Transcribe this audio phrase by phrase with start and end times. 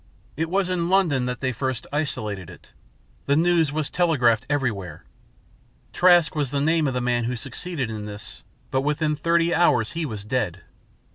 [0.35, 2.73] It was in London that they first isolated it.
[3.27, 5.05] The news was telegraphed everywhere.
[5.93, 9.91] Trask was the name of the man who succeeded in this, but within thirty hours
[9.91, 10.61] he was dead.